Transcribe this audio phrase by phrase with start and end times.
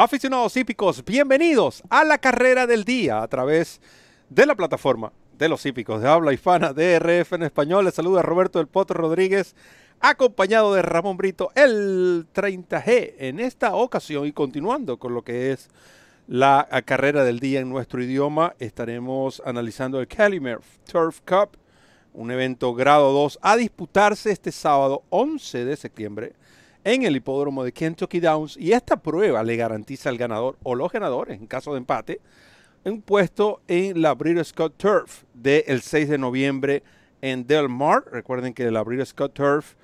[0.00, 3.80] Aficionados hípicos, bienvenidos a la carrera del día a través
[4.30, 7.84] de la plataforma de los hípicos de habla hispana DRF en español.
[7.84, 9.56] Les saluda Roberto del Potro Rodríguez,
[9.98, 13.14] acompañado de Ramón Brito, el 30G.
[13.18, 15.68] En esta ocasión y continuando con lo que es
[16.28, 21.58] la carrera del día en nuestro idioma, estaremos analizando el Calumet Turf Cup,
[22.14, 26.34] un evento grado 2 a disputarse este sábado 11 de septiembre
[26.84, 30.90] en el hipódromo de Kentucky Downs y esta prueba le garantiza al ganador o los
[30.92, 32.20] ganadores en caso de empate
[32.84, 36.82] un puesto en la British Scott Turf del 6 de noviembre
[37.20, 38.04] en Del Mar.
[38.10, 39.74] Recuerden que la British Scott Turf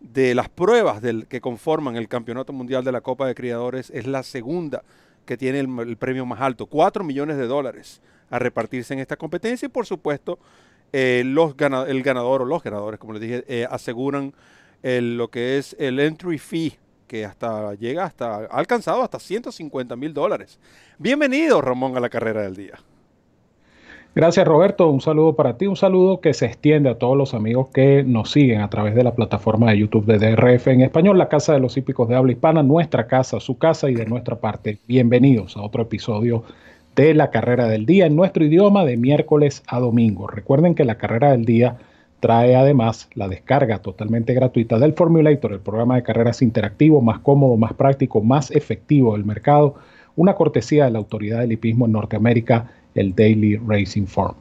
[0.00, 4.22] de las pruebas que conforman el Campeonato Mundial de la Copa de Criadores es la
[4.22, 4.82] segunda
[5.24, 9.66] que tiene el, premio más alto, 4 millones de dólares a repartirse en esta competencia
[9.66, 10.38] y por supuesto
[10.92, 11.54] eh, los
[11.88, 14.34] el ganador o los ganadores, como les dije, eh, aseguran
[14.84, 20.12] lo que es el entry fee, que hasta llega hasta, ha alcanzado hasta 150 mil
[20.12, 20.58] dólares.
[20.98, 22.74] Bienvenido, Ramón, a la carrera del día.
[24.14, 27.70] Gracias Roberto, un saludo para ti, un saludo que se extiende a todos los amigos
[27.74, 31.28] que nos siguen a través de la plataforma de YouTube de DRF en español, la
[31.28, 34.78] Casa de los Hípicos de Habla Hispana, nuestra casa, su casa y de nuestra parte.
[34.86, 36.44] Bienvenidos a otro episodio
[36.94, 40.28] de la carrera del día en nuestro idioma de miércoles a domingo.
[40.28, 41.78] Recuerden que la carrera del día
[42.24, 47.58] Trae además la descarga totalmente gratuita del Formulator, el programa de carreras interactivo más cómodo,
[47.58, 49.74] más práctico, más efectivo del mercado,
[50.16, 54.36] una cortesía de la autoridad del hipismo en Norteamérica, el Daily Racing Form.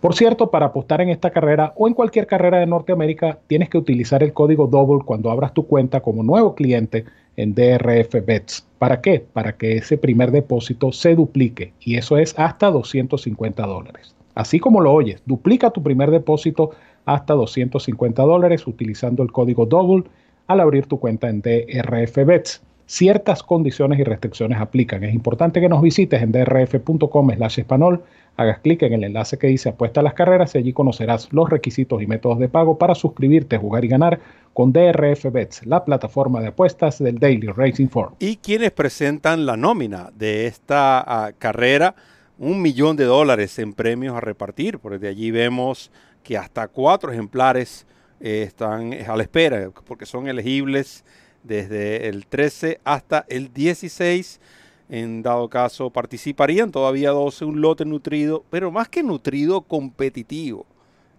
[0.00, 3.76] Por cierto, para apostar en esta carrera o en cualquier carrera de Norteamérica, tienes que
[3.76, 7.04] utilizar el código Double cuando abras tu cuenta como nuevo cliente
[7.36, 8.66] en DRF Bets.
[8.78, 9.20] ¿Para qué?
[9.20, 14.14] Para que ese primer depósito se duplique y eso es hasta 250 dólares.
[14.34, 16.70] Así como lo oyes, duplica tu primer depósito
[17.06, 20.04] hasta 250 dólares utilizando el código DOUBLE
[20.48, 22.62] al abrir tu cuenta en DRF Bets.
[22.88, 25.02] Ciertas condiciones y restricciones aplican.
[25.02, 28.04] Es importante que nos visites en drf.com slash español,
[28.36, 31.50] hagas clic en el enlace que dice apuesta a las carreras y allí conocerás los
[31.50, 34.20] requisitos y métodos de pago para suscribirte, jugar y ganar
[34.52, 38.14] con DRF Bets, la plataforma de apuestas del Daily Racing Form.
[38.20, 41.96] Y quienes presentan la nómina de esta ah, carrera,
[42.38, 45.90] un millón de dólares en premios a repartir, porque de allí vemos
[46.26, 47.86] que hasta cuatro ejemplares
[48.18, 51.04] eh, están a la espera, porque son elegibles
[51.44, 54.40] desde el 13 hasta el 16.
[54.88, 60.66] En dado caso, participarían todavía 12, un lote nutrido, pero más que nutrido, competitivo.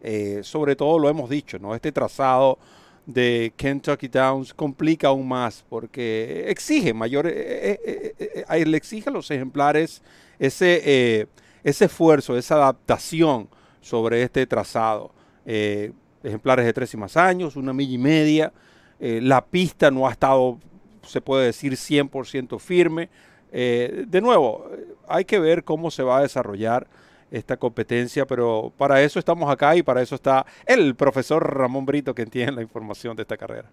[0.02, 1.74] Eh, sobre todo lo hemos dicho, ¿no?
[1.74, 2.60] Este trazado
[3.06, 10.02] de Kentucky Downs complica aún más porque exige mayor, eh, le exige a los ejemplares
[10.38, 11.30] ese,
[11.64, 13.48] ese esfuerzo, esa adaptación
[13.82, 15.12] sobre este trazado.
[15.46, 15.94] Eh,
[16.24, 18.54] ejemplares de tres y más años, una milla y media.
[19.00, 20.60] Eh, la pista no ha estado,
[21.04, 23.10] se puede decir, 100% firme.
[23.52, 24.70] Eh, de nuevo,
[25.08, 26.88] hay que ver cómo se va a desarrollar
[27.32, 32.14] esta competencia, pero para eso estamos acá y para eso está el profesor Ramón Brito,
[32.14, 33.70] que tiene la información de esta carrera.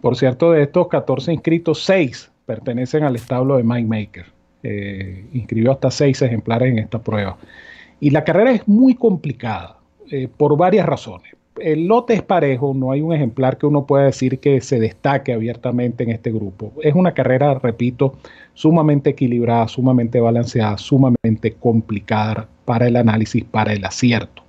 [0.00, 4.26] Por cierto, de estos 14 inscritos, 6 pertenecen al establo de Mike Maker.
[5.32, 7.38] inscribió hasta 6 ejemplares en esta prueba.
[8.04, 9.78] Y la carrera es muy complicada
[10.10, 11.34] eh, por varias razones.
[11.58, 15.32] El lote es parejo, no hay un ejemplar que uno pueda decir que se destaque
[15.32, 16.70] abiertamente en este grupo.
[16.82, 18.18] Es una carrera, repito,
[18.52, 24.42] sumamente equilibrada, sumamente balanceada, sumamente complicada para el análisis, para el acierto.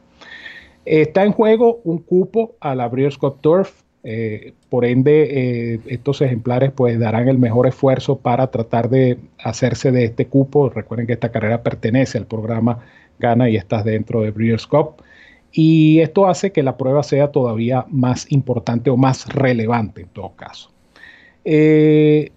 [0.83, 3.72] Está en juego un cupo a la Scott Turf,
[4.03, 9.91] eh, por ende, eh, estos ejemplares pues darán el mejor esfuerzo para tratar de hacerse
[9.93, 10.69] de este cupo.
[10.69, 12.79] Recuerden que esta carrera pertenece al programa
[13.20, 15.02] gana y estás dentro de Breeders' Cup.
[15.52, 20.36] Y esto hace que la prueba sea todavía más importante o más relevante en todo
[20.36, 20.70] caso.
[21.46, 22.31] Eh,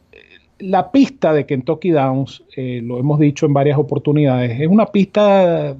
[0.61, 5.77] la pista de Kentucky Downs, eh, lo hemos dicho en varias oportunidades, es una pista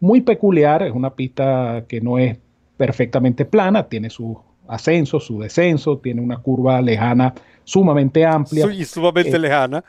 [0.00, 2.38] muy peculiar, es una pista que no es
[2.76, 4.38] perfectamente plana, tiene su
[4.68, 7.34] ascenso, su descenso, tiene una curva lejana
[7.64, 8.66] sumamente amplia.
[8.72, 9.84] Y sumamente eh, lejana.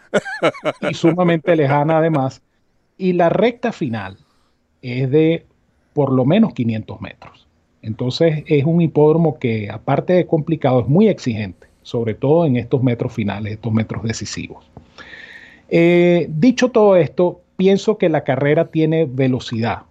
[0.89, 2.41] Y sumamente lejana además.
[2.97, 4.17] Y la recta final,
[4.83, 5.45] es de
[5.93, 7.47] por lo menos 500 metros.
[7.81, 12.83] Entonces es un hipódromo que aparte de complicado es muy exigente, sobre todo en estos
[12.83, 14.69] metros finales, estos metros decisivos.
[15.69, 19.83] Eh, dicho todo esto, pienso que la carrera tiene velocidad.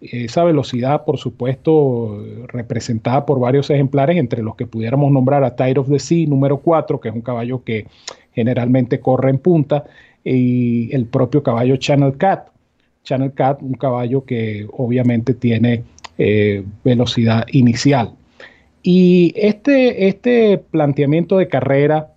[0.00, 5.78] Esa velocidad, por supuesto, representada por varios ejemplares, entre los que pudiéramos nombrar a Tide
[5.78, 7.86] of the Sea número 4, que es un caballo que
[8.32, 9.84] generalmente corre en punta,
[10.24, 12.51] y el propio caballo Channel Cat,
[13.04, 15.84] Channel Cat, un caballo que obviamente tiene
[16.18, 18.14] eh, velocidad inicial.
[18.82, 22.12] Y este, este planteamiento de carrera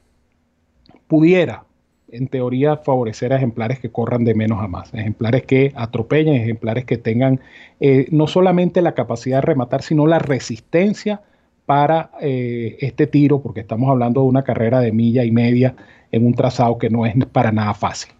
[1.07, 1.63] pudiera
[2.09, 6.85] en teoría favorecer a ejemplares que corran de menos a más, ejemplares que atropellen, ejemplares
[6.85, 7.41] que tengan
[7.79, 11.21] eh, no solamente la capacidad de rematar, sino la resistencia
[11.65, 15.75] para eh, este tiro, porque estamos hablando de una carrera de milla y media
[16.11, 18.13] en un trazado que no es para nada fácil.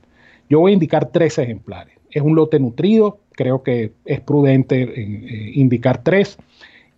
[0.49, 1.94] Yo voy a indicar tres ejemplares.
[2.15, 6.37] Es un lote nutrido, creo que es prudente eh, indicar tres,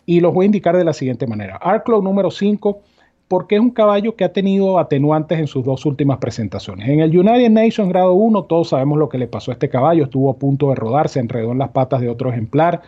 [0.06, 1.56] y los voy a indicar de la siguiente manera.
[1.56, 2.80] Arclow número 5
[3.28, 6.88] porque es un caballo que ha tenido atenuantes en sus dos últimas presentaciones.
[6.88, 10.04] En el United Nations grado 1, todos sabemos lo que le pasó a este caballo,
[10.04, 12.80] estuvo a punto de rodar, se enredó en las patas de otro ejemplar,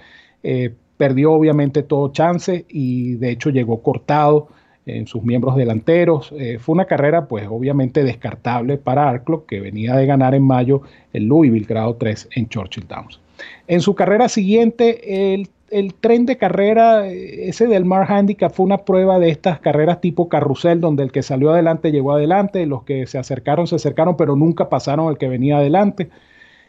[0.43, 4.49] eh, perdió obviamente todo chance y de hecho llegó cortado
[4.96, 6.32] en sus miembros delanteros.
[6.38, 10.82] Eh, fue una carrera pues obviamente descartable para Arklow, que venía de ganar en mayo
[11.12, 13.20] el Louisville grado 3 en Churchill Downs.
[13.66, 18.78] En su carrera siguiente, el el tren de carrera, ese del Mar Handicap, fue una
[18.78, 23.06] prueba de estas carreras tipo carrusel, donde el que salió adelante llegó adelante, los que
[23.06, 26.10] se acercaron se acercaron, pero nunca pasaron el que venía adelante.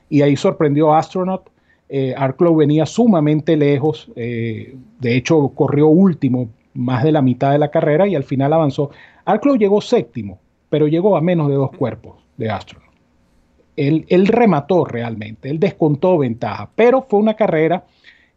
[0.10, 1.50] Y ahí sorprendió Astronaut.
[1.90, 2.16] Eh,
[2.56, 8.08] venía sumamente lejos, eh, de hecho corrió último más de la mitad de la carrera
[8.08, 8.92] y al final avanzó.
[9.26, 10.40] Arklow llegó séptimo,
[10.70, 12.92] pero llegó a menos de dos cuerpos de Astronaut.
[13.78, 17.86] Él, remató realmente, él descontó ventaja, pero fue una carrera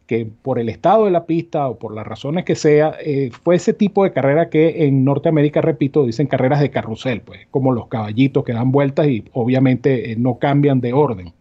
[0.06, 3.56] que por el estado de la pista o por las razones que sea, eh, fue
[3.56, 7.88] ese tipo de carrera que en Norteamérica, repito, dicen carreras de carrusel, pues como los
[7.88, 11.32] caballitos que dan vueltas y obviamente eh, no cambian de orden.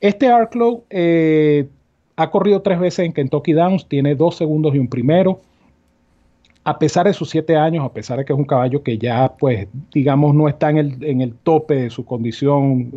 [0.00, 1.66] Este Arklow eh,
[2.16, 5.40] ha corrido tres veces en Kentucky Downs, tiene dos segundos y un primero.
[6.64, 9.34] A pesar de sus siete años, a pesar de que es un caballo que ya,
[9.38, 12.90] pues, digamos, no está en el, en el tope de su condición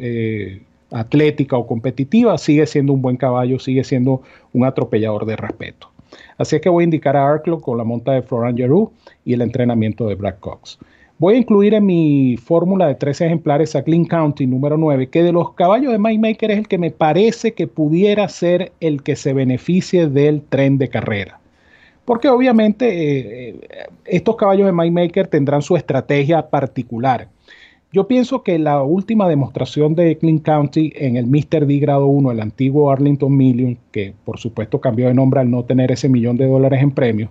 [0.91, 4.21] atlética o competitiva, sigue siendo un buen caballo, sigue siendo
[4.53, 5.89] un atropellador de respeto.
[6.37, 8.91] Así es que voy a indicar a Arklow con la monta de Florent Giroux
[9.25, 10.79] y el entrenamiento de Black Cox.
[11.19, 15.23] Voy a incluir en mi fórmula de tres ejemplares a Clean County número 9, que
[15.23, 19.01] de los caballos de My Maker es el que me parece que pudiera ser el
[19.01, 21.39] que se beneficie del tren de carrera.
[22.07, 23.59] Porque obviamente eh,
[24.05, 27.27] estos caballos de My Maker tendrán su estrategia particular.
[27.91, 31.67] Yo pienso que la última demostración de Clean County en el Mr.
[31.67, 35.65] D grado 1, el antiguo Arlington Million, que por supuesto cambió de nombre al no
[35.65, 37.29] tener ese millón de dólares en premio,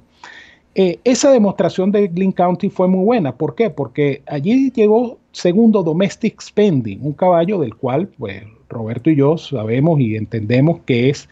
[0.74, 3.34] eh, esa demostración de Clean County fue muy buena.
[3.34, 3.70] ¿Por qué?
[3.70, 10.00] Porque allí llegó segundo Domestic Spending, un caballo del cual pues, Roberto y yo sabemos
[10.00, 11.30] y entendemos que es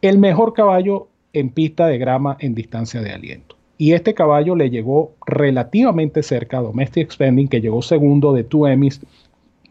[0.00, 1.08] el mejor caballo
[1.38, 6.58] en pista de grama en distancia de aliento y este caballo le llegó relativamente cerca
[6.58, 9.00] a Domestic Spending, que llegó segundo de Two Emmys.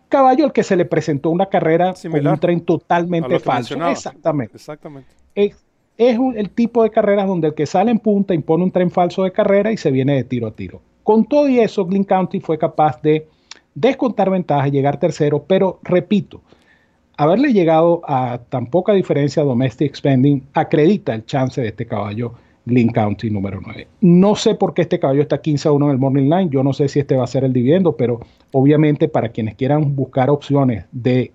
[0.07, 3.75] Caballo al que se le presentó una carrera con un tren totalmente falso.
[3.85, 4.55] Exactamente.
[4.55, 5.09] Exactamente.
[5.35, 5.57] Es,
[5.97, 9.33] el tipo de carreras donde el que sale en punta impone un tren falso de
[9.33, 10.81] carrera y se viene de tiro a tiro.
[11.03, 13.27] Con todo y eso, Glen County fue capaz de
[13.75, 16.41] descontar ventaja, llegar tercero, pero repito,
[17.17, 22.33] haberle llegado a tan poca diferencia Domestic Spending acredita el chance de este caballo
[22.65, 23.87] Glen County número 9.
[24.01, 26.49] No sé por qué este caballo está 15 a 1 en el Morning Line.
[26.49, 28.19] Yo no sé si este va a ser el dividendo, pero
[28.51, 31.31] obviamente para quienes quieran buscar opciones de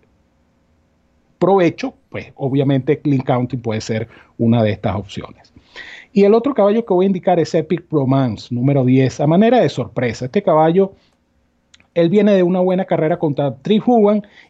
[1.38, 4.08] provecho, pues obviamente Glen County puede ser
[4.38, 5.52] una de estas opciones.
[6.12, 9.60] Y el otro caballo que voy a indicar es Epic Romance número 10, a manera
[9.60, 10.26] de sorpresa.
[10.26, 10.92] Este caballo,
[11.94, 13.82] él viene de una buena carrera contra Tri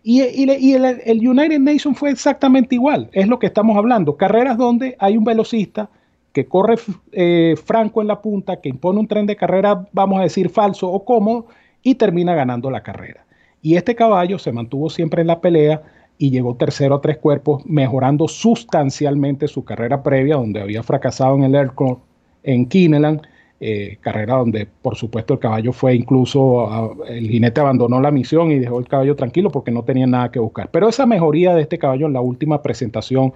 [0.02, 3.08] y, el, el United Nation fue exactamente igual.
[3.12, 4.16] Es lo que estamos hablando.
[4.16, 5.90] Carreras donde hay un velocista
[6.32, 6.76] que corre
[7.12, 10.90] eh, franco en la punta, que impone un tren de carrera, vamos a decir, falso
[10.90, 11.46] o cómodo,
[11.82, 13.25] y termina ganando la carrera.
[13.61, 15.82] Y este caballo se mantuvo siempre en la pelea
[16.18, 21.44] y llegó tercero a tres cuerpos, mejorando sustancialmente su carrera previa, donde había fracasado en
[21.44, 22.00] el Aircroft
[22.44, 23.22] en Kineland,
[23.64, 28.59] eh, carrera donde por supuesto el caballo fue incluso, el jinete abandonó la misión y
[28.59, 30.69] dejó el caballo tranquilo porque no tenía nada que buscar.
[30.73, 33.33] Pero esa mejoría de este caballo en la última presentación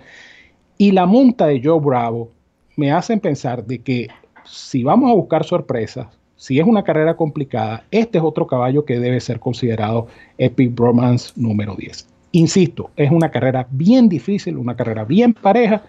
[0.77, 2.33] y la monta de Joe Bravo,
[2.77, 4.09] me hacen pensar de que
[4.45, 8.99] si vamos a buscar sorpresas, si es una carrera complicada, este es otro caballo que
[8.99, 12.09] debe ser considerado Epic Bromance número 10.
[12.33, 15.85] Insisto, es una carrera bien difícil, una carrera bien pareja.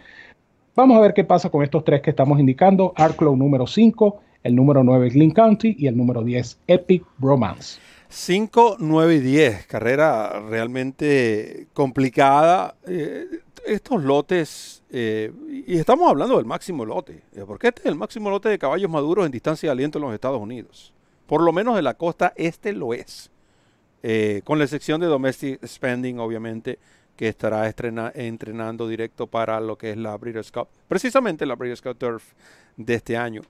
[0.76, 2.94] Vamos a ver qué pasa con estos tres que estamos indicando.
[2.96, 7.80] Arklow número 5, el número 9 Glen County y el número 10 Epic Bromance.
[8.08, 12.76] 5, 9 y 10, carrera realmente complicada.
[12.88, 13.26] Eh,
[13.66, 15.34] estos lotes, eh,
[15.68, 18.90] y estamos hablando del máximo lote, eh, porque este es el máximo lote de caballos
[18.90, 20.94] maduros en distancia de aliento en los Estados Unidos.
[21.26, 23.30] Por lo menos de la costa este lo es.
[24.46, 26.80] Con la excepción de Domestic Spending, obviamente,
[27.18, 31.98] que estará entrenando directo para lo que es la Breeders' Cup, precisamente la Breeders' Cup
[31.98, 32.24] Turf
[32.78, 33.42] de este año.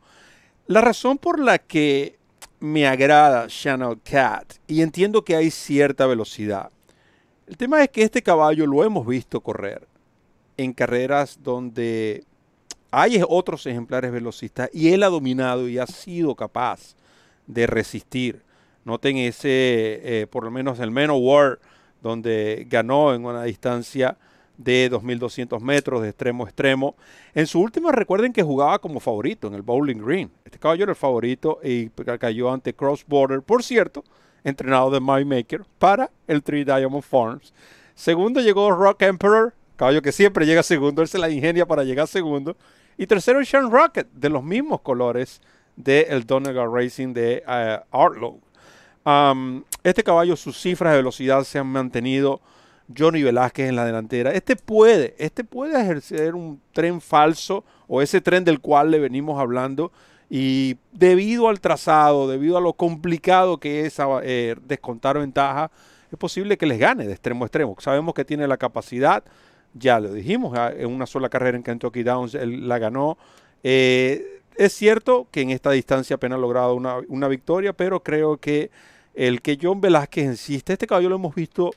[0.67, 2.17] La razón por la que
[2.59, 6.71] me agrada Channel Cat y entiendo que hay cierta velocidad.
[7.47, 9.87] El tema es que este caballo lo hemos visto correr
[10.57, 12.25] en carreras donde
[12.91, 16.97] hay otros ejemplares velocistas y él ha dominado y ha sido capaz
[17.45, 18.41] de resistir.
[18.83, 21.59] Noten ese, eh, por lo menos el War,
[22.01, 24.17] donde ganó en una distancia
[24.57, 26.95] de 2.200 metros de extremo a extremo.
[27.33, 30.31] En su última, recuerden que jugaba como favorito en el Bowling Green.
[30.43, 34.03] Este caballo era el favorito y cayó ante Cross Border, por cierto,
[34.43, 37.53] entrenado de My Maker para el Three Diamond Farms.
[37.95, 42.07] Segundo llegó Rock Emperor, caballo que siempre llega segundo, él se la ingenia para llegar
[42.07, 42.57] segundo.
[42.97, 45.41] Y tercero, Sean Rocket, de los mismos colores
[45.75, 48.39] del el Donegal Racing de uh, Artlow.
[49.05, 52.41] Um, este caballo, sus cifras de velocidad se han mantenido.
[52.95, 54.31] Johnny Velázquez en la delantera.
[54.31, 59.39] Este puede, este puede ejercer un tren falso o ese tren del cual le venimos
[59.39, 59.91] hablando.
[60.29, 65.71] Y debido al trazado, debido a lo complicado que es eh, descontar ventaja,
[66.11, 67.75] es posible que les gane de extremo a extremo.
[67.79, 69.23] Sabemos que tiene la capacidad,
[69.73, 73.17] ya lo dijimos, ah, en una sola carrera en Kentucky Downs él la ganó.
[73.63, 78.37] Eh, es cierto que en esta distancia apenas ha logrado una, una, victoria, pero creo
[78.37, 78.71] que
[79.13, 81.71] el que John Velázquez insiste, este caballo lo hemos visto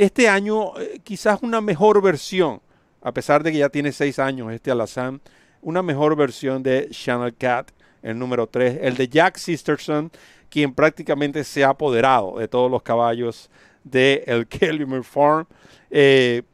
[0.00, 2.62] este año eh, quizás una mejor versión,
[3.02, 5.20] a pesar de que ya tiene seis años este Alazán,
[5.60, 7.70] una mejor versión de Channel Cat,
[8.02, 10.10] el número 3, el de Jack Sisterson,
[10.48, 13.50] quien prácticamente se ha apoderado de todos los caballos
[13.84, 15.46] de el Kellymer Farm.
[15.90, 16.44] Eh,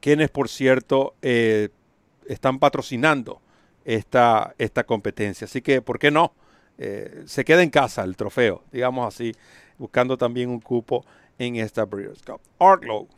[0.00, 1.70] quienes por cierto eh,
[2.28, 3.40] están patrocinando
[3.86, 5.46] esta, esta competencia.
[5.46, 6.34] Así que, ¿por qué no?
[7.24, 9.32] Se queda en casa el trofeo, digamos así,
[9.78, 11.06] buscando también un cupo
[11.38, 12.40] en esta Breeders' Cup.
[12.58, 13.08] Artlow.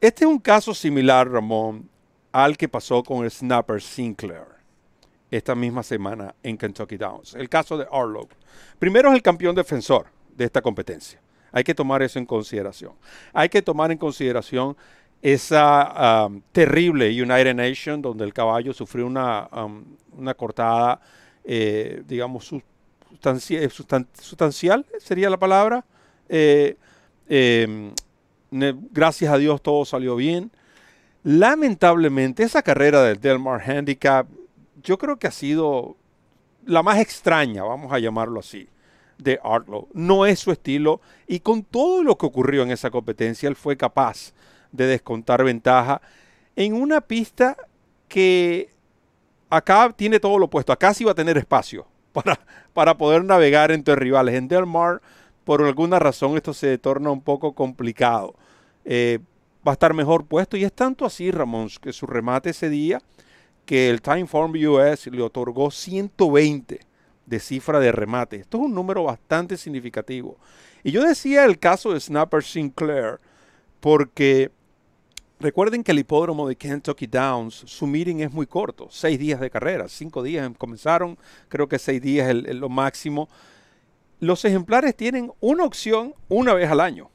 [0.00, 1.88] Este es un caso similar, Ramón,
[2.32, 4.58] al que pasó con el Snapper Sinclair
[5.30, 7.34] esta misma semana en Kentucky Downs.
[7.34, 8.28] El caso de Arlow.
[8.78, 11.20] Primero es el campeón defensor de esta competencia.
[11.52, 12.92] Hay que tomar eso en consideración.
[13.32, 14.76] Hay que tomar en consideración
[15.20, 21.00] esa um, terrible United Nation donde el caballo sufrió una, um, una cortada,
[21.44, 22.46] eh, digamos,
[23.10, 23.70] sustancial,
[24.12, 25.84] sustancial, sería la palabra.
[26.28, 26.76] Eh,
[27.28, 27.92] em,
[28.50, 30.50] gracias a Dios todo salió bien.
[31.24, 34.26] Lamentablemente, esa carrera del Delmar Handicap,
[34.82, 35.96] yo creo que ha sido
[36.64, 38.68] la más extraña, vamos a llamarlo así,
[39.18, 39.88] de Artlow.
[39.92, 43.76] No es su estilo y con todo lo que ocurrió en esa competencia, él fue
[43.76, 44.32] capaz
[44.70, 46.00] de descontar ventaja
[46.56, 47.56] en una pista
[48.06, 48.70] que
[49.50, 50.72] acá tiene todo lo opuesto.
[50.72, 52.38] Acá sí va a tener espacio para,
[52.72, 54.34] para poder navegar entre rivales.
[54.34, 55.00] En Del Mar,
[55.48, 58.34] por alguna razón, esto se torna un poco complicado.
[58.84, 59.18] Eh,
[59.66, 63.00] va a estar mejor puesto y es tanto así, Ramón, que su remate ese día,
[63.64, 66.80] que el Time Form US le otorgó 120
[67.24, 68.36] de cifra de remate.
[68.36, 70.36] Esto es un número bastante significativo.
[70.84, 73.18] Y yo decía el caso de Snapper Sinclair,
[73.80, 74.50] porque
[75.40, 79.48] Recuerden que el hipódromo de Kentucky Downs, su meeting es muy corto, seis días de
[79.48, 81.16] carrera, cinco días comenzaron,
[81.48, 83.28] creo que seis días es lo máximo.
[84.20, 87.10] Los ejemplares tienen una opción una vez al año.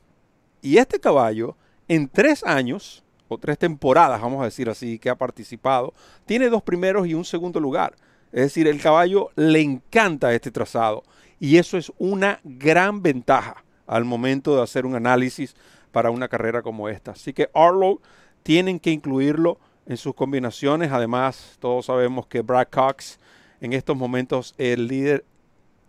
[0.61, 1.57] Y este caballo,
[1.89, 5.93] en tres años, o tres temporadas, vamos a decir así, que ha participado,
[6.25, 7.95] tiene dos primeros y un segundo lugar.
[8.31, 11.03] Es decir, el caballo le encanta este trazado.
[11.39, 15.55] Y eso es una gran ventaja al momento de hacer un análisis
[15.91, 17.11] para una carrera como esta.
[17.11, 17.99] Así que Arlo
[18.43, 20.91] tienen que incluirlo en sus combinaciones.
[20.93, 23.19] Además, todos sabemos que Brad Cox
[23.59, 25.25] en estos momentos es el líder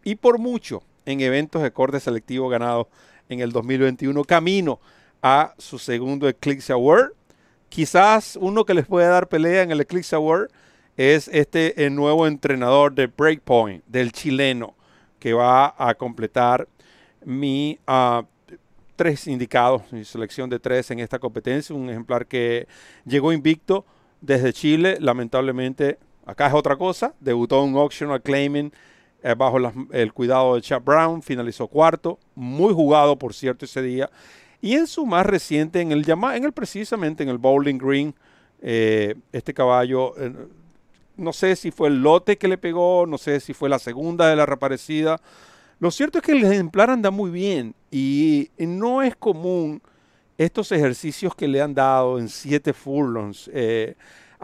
[0.02, 2.88] y por mucho en eventos de corte selectivo ganado
[3.28, 4.80] en el 2021, camino
[5.22, 7.12] a su segundo Eclipse Award.
[7.68, 10.50] Quizás uno que les puede dar pelea en el Eclipse Award
[10.96, 14.74] es este el nuevo entrenador de Breakpoint, del chileno,
[15.18, 16.68] que va a completar
[17.24, 18.22] mi uh,
[18.96, 22.68] tres indicados, y selección de tres en esta competencia, un ejemplar que
[23.04, 23.84] llegó invicto
[24.20, 28.72] desde Chile, lamentablemente acá es otra cosa, debutó en Auctional Claiming
[29.36, 29.58] bajo
[29.92, 34.10] el cuidado de Chad Brown, finalizó cuarto, muy jugado por cierto ese día,
[34.60, 38.14] y en su más reciente, en el, en el precisamente en el Bowling Green,
[38.60, 40.32] eh, este caballo, eh,
[41.16, 44.28] no sé si fue el lote que le pegó, no sé si fue la segunda
[44.28, 45.20] de la reaparecida,
[45.80, 49.82] lo cierto es que el ejemplar anda muy bien y no es común
[50.38, 53.50] estos ejercicios que le han dado en siete furlongs.
[53.52, 53.94] Eh,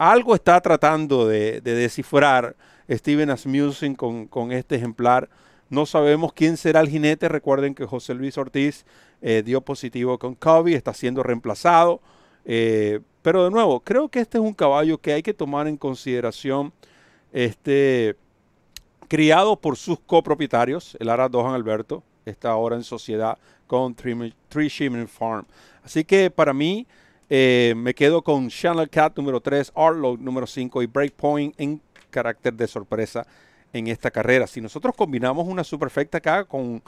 [0.01, 2.55] algo está tratando de, descifrar
[2.89, 5.29] Steven Asmussen con, este ejemplar.
[5.69, 7.29] No sabemos quién será el jinete.
[7.29, 8.83] Recuerden que José Luis Ortiz
[9.21, 12.01] eh, dio positivo con COVID, está siendo reemplazado.
[12.45, 15.77] Eh, pero de nuevo, creo que este es un caballo que hay que tomar en
[15.77, 16.73] consideración.
[17.31, 18.15] Este,
[19.07, 25.07] criado por sus copropietarios, el Ara Dohan Alberto, está ahora en sociedad con Tree Shimming
[25.07, 25.45] Farm.
[25.83, 26.87] Así que para mí
[27.33, 32.53] eh, me quedo con Channel Cat número 3, Artload número 5 y Breakpoint en carácter
[32.53, 33.25] de sorpresa
[33.71, 34.47] en esta carrera.
[34.47, 36.83] Si nosotros combinamos una superfecta acá con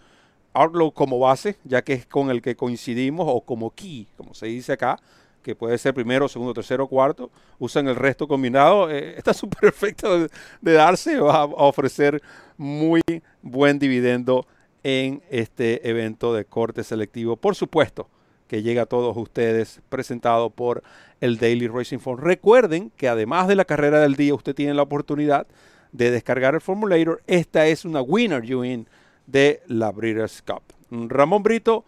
[0.52, 4.48] Outlook como base, ya que es con el que coincidimos, o como key, como se
[4.48, 5.00] dice acá,
[5.42, 8.92] que puede ser primero, segundo, tercero, cuarto, usan el resto combinado.
[8.92, 12.22] Eh, esta superfecta de, de, darse va a ofrecer
[12.58, 13.02] muy
[13.42, 14.46] buen dividendo
[14.84, 17.38] en este evento de corte selectivo.
[17.38, 18.10] Por supuesto
[18.54, 20.84] que llega a todos ustedes presentado por
[21.22, 22.22] el Daily Racing Form.
[22.22, 25.48] Recuerden que además de la carrera del día, usted tiene la oportunidad
[25.92, 27.24] de descargar el Formulator.
[27.26, 28.88] Esta es una Winner You In
[29.26, 30.62] de la Breeders' Cup.
[30.92, 31.84] Ramón Brito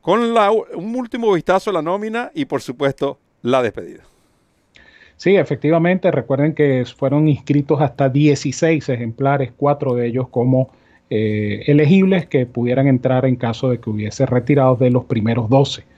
[0.00, 4.04] con un último vistazo a la nómina y por supuesto la despedida.
[5.16, 10.70] Sí, efectivamente, recuerden que fueron inscritos hasta 16 ejemplares, cuatro de ellos como
[11.10, 15.95] eh, elegibles que pudieran entrar en caso de que hubiese retirados de los primeros 12.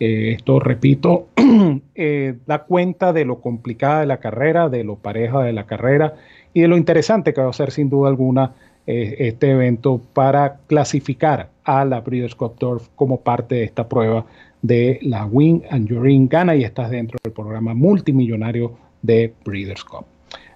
[0.00, 1.28] Eh, esto, repito,
[1.94, 6.14] eh, da cuenta de lo complicada de la carrera, de lo pareja de la carrera
[6.54, 8.54] y de lo interesante que va a ser sin duda alguna
[8.90, 14.24] este evento para clasificar a la Breeders' Cup Turf como parte de esta prueba
[14.62, 20.06] de la Win and Your Gana y estás dentro del programa multimillonario de Breeders' Cup.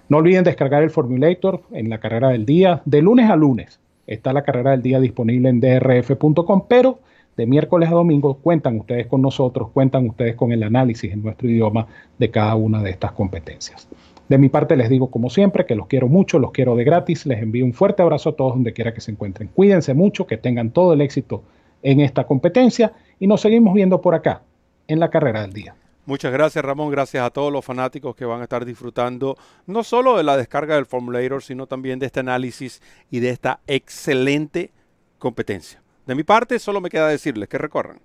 [0.09, 4.33] No olviden descargar el Formulator en la carrera del día de lunes a lunes Está
[4.33, 6.99] la carrera del día disponible en drf.com, pero
[7.37, 11.49] de miércoles a domingo cuentan ustedes con nosotros, cuentan ustedes con el análisis en nuestro
[11.49, 11.87] idioma
[12.19, 13.87] de cada una de estas competencias.
[14.29, 17.25] De mi parte les digo como siempre que los quiero mucho, los quiero de gratis,
[17.25, 19.49] les envío un fuerte abrazo a todos donde quiera que se encuentren.
[19.53, 21.43] Cuídense mucho, que tengan todo el éxito
[21.81, 24.41] en esta competencia y nos seguimos viendo por acá
[24.87, 25.75] en la carrera del día.
[26.05, 29.37] Muchas gracias Ramón, gracias a todos los fanáticos que van a estar disfrutando
[29.67, 33.59] no solo de la descarga del Formulator, sino también de este análisis y de esta
[33.67, 34.71] excelente
[35.17, 35.82] competencia.
[36.05, 38.01] De mi parte, solo me queda decirles que recorran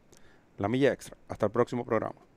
[0.57, 1.17] la milla extra.
[1.28, 2.27] Hasta el próximo programa.